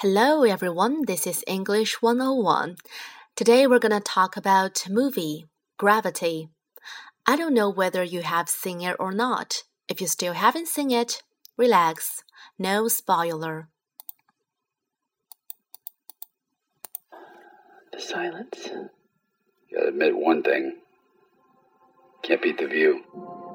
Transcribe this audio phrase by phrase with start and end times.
[0.00, 2.76] Hello everyone, this is English 101.
[3.34, 5.46] Today we're going to talk about movie
[5.78, 6.50] Gravity.
[7.26, 9.62] I don't know whether you have seen it or not.
[9.88, 11.22] If you still haven't seen it,
[11.56, 12.22] relax.
[12.58, 13.70] No spoiler.
[17.90, 18.68] The silence.
[19.70, 20.76] You Gotta admit one thing.
[22.22, 23.45] Can't beat the view.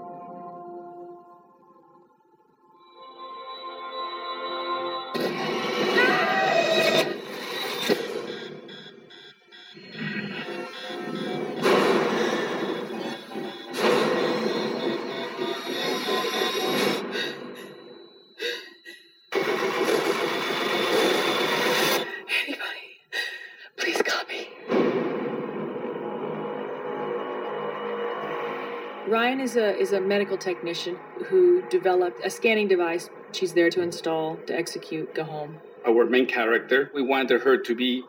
[29.12, 33.10] Ryan is a is a medical technician who developed a scanning device.
[33.34, 35.58] She's there to install, to execute, go home.
[35.86, 38.04] our main character, we wanted her to be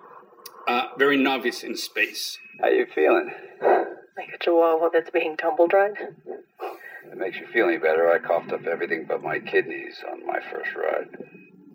[0.69, 2.39] uh, very novice in space.
[2.61, 3.33] How you feeling?
[4.17, 5.94] Like a chihuahua that's being tumble dried.
[7.11, 8.09] It makes you feel any better.
[8.09, 11.09] I coughed up everything but my kidneys on my first ride.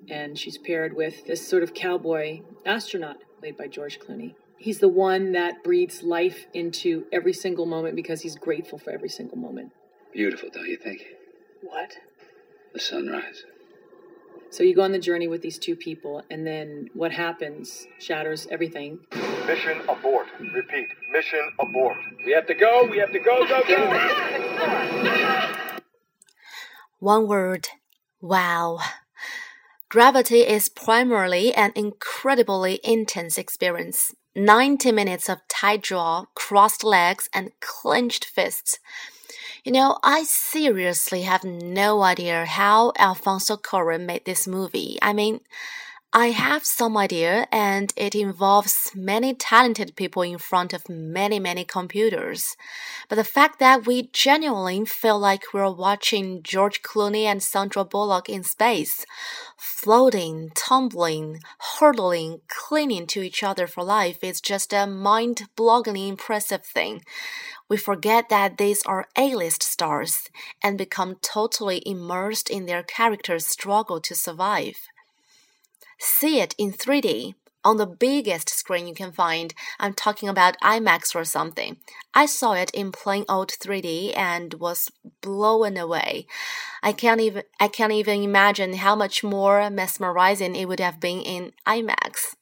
[0.10, 4.36] and she's paired with this sort of cowboy astronaut played by George Clooney.
[4.58, 9.10] He's the one that breathes life into every single moment because he's grateful for every
[9.10, 9.72] single moment.
[10.14, 11.02] Beautiful, don't you think?
[11.62, 11.94] What?
[12.74, 13.44] The sunrise.
[14.50, 18.48] So you go on the journey with these two people, and then what happens shatters
[18.50, 19.00] everything.
[19.46, 20.28] Mission abort.
[20.40, 20.88] Repeat.
[21.12, 21.98] Mission abort.
[22.26, 25.58] We have to go, we have to go, go, go.
[27.00, 27.68] One word
[28.22, 28.80] wow.
[29.90, 34.14] Gravity is primarily an incredibly intense experience.
[34.38, 38.78] 90 minutes of tight jaw, crossed legs, and clenched fists.
[39.64, 45.00] You know, I seriously have no idea how Alfonso Cuarón made this movie.
[45.02, 45.40] I mean,
[46.14, 51.66] I have some idea, and it involves many talented people in front of many, many
[51.66, 52.56] computers.
[53.10, 58.30] But the fact that we genuinely feel like we're watching George Clooney and Sandra Bullock
[58.30, 59.06] in space,
[59.58, 61.42] floating, tumbling,
[61.78, 67.02] hurtling, clinging to each other for life is just a mind blowingly impressive thing.
[67.70, 70.30] We forget that these are A list stars
[70.62, 74.76] and become totally immersed in their characters' struggle to survive.
[75.98, 79.54] See it in 3D on the biggest screen you can find.
[79.80, 81.78] I'm talking about IMAX or something.
[82.14, 84.92] I saw it in plain old 3D and was
[85.22, 86.28] blown away.
[86.84, 91.22] I can't even I can't even imagine how much more mesmerizing it would have been
[91.22, 92.37] in IMAX.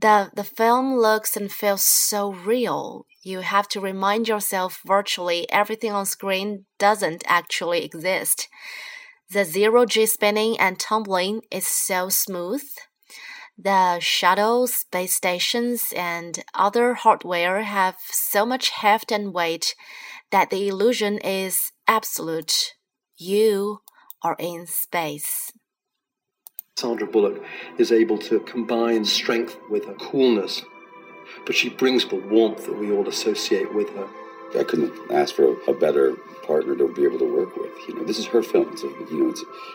[0.00, 3.06] The the film looks and feels so real.
[3.22, 8.48] You have to remind yourself virtually everything on screen doesn't actually exist.
[9.30, 12.62] The zero G spinning and tumbling is so smooth.
[13.58, 19.74] The shuttles, space stations, and other hardware have so much heft and weight
[20.30, 22.74] that the illusion is absolute.
[23.18, 23.82] You
[24.22, 25.52] are in space.
[26.80, 27.42] Sandra Bullock
[27.76, 30.62] is able to combine strength with her coolness,
[31.44, 34.08] but she brings the warmth that we all associate with her.
[34.58, 37.70] I couldn't ask for a better partner to be able to work with.
[37.86, 38.74] You know, this is her film.
[38.76, 39.34] A, you know,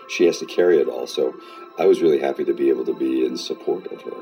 [0.09, 1.07] she has to carry it all.
[1.07, 1.35] So
[1.77, 4.14] I was really happy to be able to be in support of her.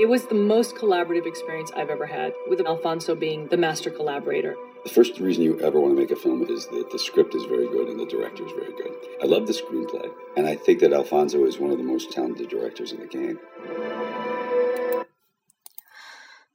[0.00, 4.56] It was the most collaborative experience I've ever had, with Alfonso being the master collaborator.
[4.82, 7.44] The first reason you ever want to make a film is that the script is
[7.44, 8.94] very good and the director is very good.
[9.22, 12.48] I love the screenplay, and I think that Alfonso is one of the most talented
[12.48, 13.38] directors in the game.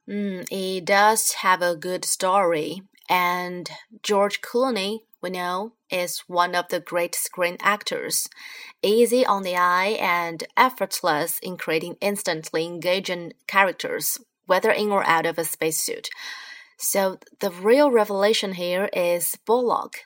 [0.08, 3.70] Mm, it does have a good story, and
[4.02, 8.28] George Clooney, we know, is one of the great screen actors.
[8.80, 15.26] Easy on the eye and effortless in creating instantly engaging characters, whether in or out
[15.26, 16.08] of a spacesuit.
[16.78, 20.02] So the real revelation here is Bullock.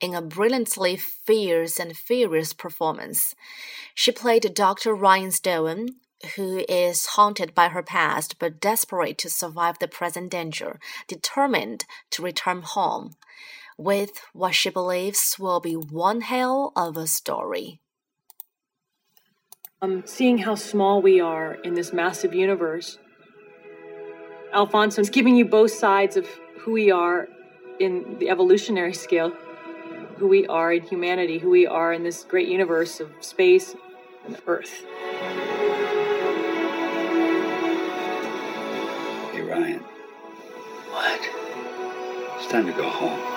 [0.00, 3.34] In a brilliantly fierce and furious performance,
[3.94, 4.94] she played Dr.
[4.94, 5.88] Ryan Stone,
[6.36, 12.22] who is haunted by her past but desperate to survive the present danger, determined to
[12.22, 13.16] return home
[13.78, 17.80] with what she believes will be one hell of a story.
[19.82, 22.98] Um, seeing how small we are in this massive universe,
[24.52, 26.26] Alfonso is giving you both sides of
[26.60, 27.28] who we are
[27.80, 29.32] in the evolutionary scale,
[30.18, 33.74] who we are in humanity, who we are in this great universe of space
[34.26, 34.84] and Earth.
[39.32, 39.80] Hey Ryan,
[40.90, 41.20] What?
[42.38, 43.31] it's time to go home.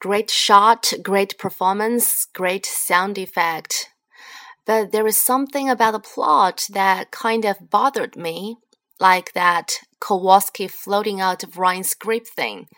[0.00, 3.90] Great shot, great performance, great sound effect.
[4.64, 8.58] But there is something about the plot that kind of bothered me,
[9.00, 12.68] like that Kowalski floating out of Ryan's script thing.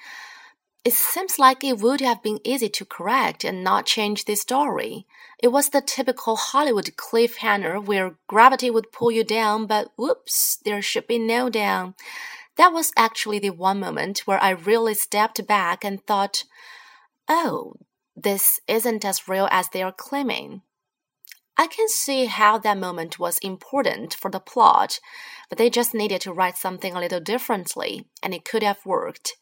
[0.83, 5.07] It seems like it would have been easy to correct and not change the story.
[5.43, 10.81] It was the typical Hollywood cliffhanger where gravity would pull you down, but whoops, there
[10.81, 11.97] should be no down.
[12.57, 16.45] That was actually the one moment where I really stepped back and thought,
[17.31, 17.75] oh,
[18.17, 20.61] this isn't as real as they are claiming.
[21.57, 24.99] I can see how that moment was important for the plot,
[25.49, 29.37] but they just needed to write something a little differently, and it could have worked.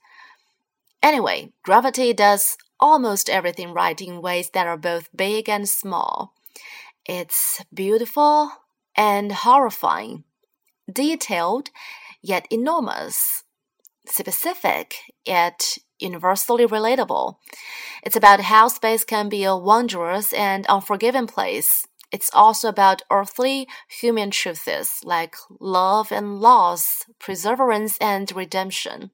[1.02, 6.34] Anyway, gravity does almost everything right in ways that are both big and small.
[7.06, 8.50] It's beautiful
[8.96, 10.24] and horrifying,
[10.92, 11.70] detailed
[12.20, 13.44] yet enormous,
[14.06, 17.36] specific yet universally relatable.
[18.02, 21.86] It's about how space can be a wondrous and unforgiving place.
[22.10, 29.10] It's also about earthly human truths like love and loss, perseverance and redemption.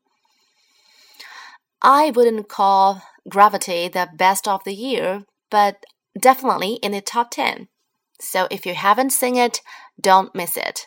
[1.83, 5.85] I wouldn't call Gravity the best of the year, but
[6.19, 7.69] definitely in the top 10.
[8.21, 9.61] So if you haven't seen it,
[10.01, 10.87] don't miss it.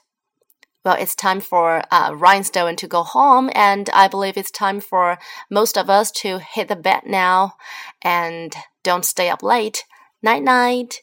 [0.87, 4.79] Well, it's time for uh, Ryan Stone to go home, and I believe it's time
[4.79, 5.17] for
[5.51, 7.55] most of us to hit the bed now
[8.01, 8.55] and
[8.85, 9.83] don't stay up late.
[10.23, 11.01] Night night.